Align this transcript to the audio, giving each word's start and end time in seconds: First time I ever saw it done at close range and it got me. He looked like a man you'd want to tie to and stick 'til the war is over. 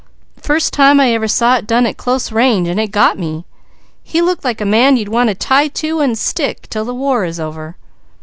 First 0.41 0.73
time 0.73 0.99
I 0.99 1.11
ever 1.13 1.27
saw 1.27 1.57
it 1.57 1.67
done 1.67 1.85
at 1.85 1.95
close 1.95 2.31
range 2.31 2.67
and 2.67 2.79
it 2.79 2.87
got 2.89 3.19
me. 3.19 3.45
He 4.03 4.19
looked 4.19 4.43
like 4.43 4.59
a 4.59 4.65
man 4.65 4.97
you'd 4.97 5.09
want 5.09 5.29
to 5.29 5.35
tie 5.35 5.67
to 5.67 5.99
and 5.99 6.17
stick 6.17 6.67
'til 6.71 6.85
the 6.85 6.95
war 6.95 7.23
is 7.23 7.39
over. 7.39 7.75